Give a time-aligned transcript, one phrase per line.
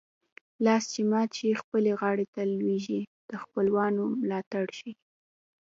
[0.65, 4.93] لاس چې مات شي خپلې غاړې ته لوېږي د خپلوانو ملاتړ ښيي